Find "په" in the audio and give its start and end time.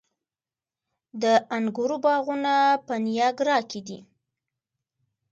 2.85-2.93